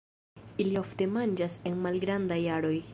Ili 0.63 0.79
ofte 0.81 1.07
manĝas 1.19 1.59
en 1.73 1.79
malgrandaj 1.87 2.41
aroj. 2.59 2.79